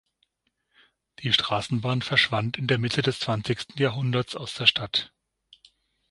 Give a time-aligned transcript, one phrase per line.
[1.19, 5.13] Die Straßenbahn verschwand in der Mitte des zwanzigsten Jahrhunderts aus der Stadt.